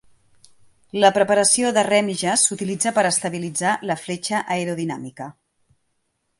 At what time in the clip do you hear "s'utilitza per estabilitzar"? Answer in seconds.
2.49-3.77